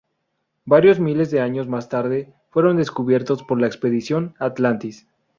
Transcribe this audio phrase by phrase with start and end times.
[0.65, 5.05] Varios miles de años más tarde, fueron descubiertos por la expedición Atlantis.